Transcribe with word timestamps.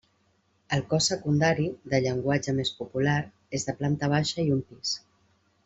El 0.77 0.79
cos 0.93 1.09
secundari, 1.11 1.67
de 1.91 1.99
llenguatge 2.05 2.55
més 2.61 2.73
popular, 2.79 3.19
és 3.61 3.69
de 3.71 3.79
planta 3.83 4.13
baixa 4.17 4.47
i 4.49 4.59
un 4.59 4.67
pis. 4.73 4.99